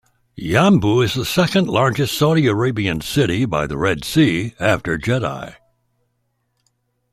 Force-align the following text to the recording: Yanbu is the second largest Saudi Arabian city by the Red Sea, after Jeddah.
Yanbu 0.35 1.03
is 1.05 1.13
the 1.13 1.23
second 1.23 1.67
largest 1.67 2.17
Saudi 2.17 2.47
Arabian 2.47 3.01
city 3.01 3.45
by 3.45 3.67
the 3.67 3.77
Red 3.77 4.03
Sea, 4.03 4.55
after 4.59 4.97
Jeddah. 4.97 5.57